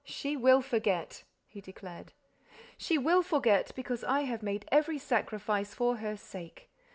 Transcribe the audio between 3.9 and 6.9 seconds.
I have made every sacrifice for her sake.